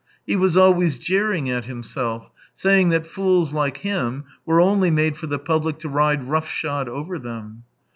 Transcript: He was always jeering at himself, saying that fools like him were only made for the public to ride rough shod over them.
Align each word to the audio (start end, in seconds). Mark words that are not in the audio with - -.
He 0.25 0.35
was 0.35 0.57
always 0.57 0.97
jeering 0.97 1.47
at 1.47 1.65
himself, 1.65 2.31
saying 2.55 2.89
that 2.89 3.05
fools 3.05 3.53
like 3.53 3.77
him 3.77 4.23
were 4.47 4.59
only 4.59 4.89
made 4.89 5.15
for 5.15 5.27
the 5.27 5.37
public 5.37 5.77
to 5.81 5.89
ride 5.89 6.23
rough 6.27 6.47
shod 6.49 6.89
over 6.89 7.19
them. 7.19 7.65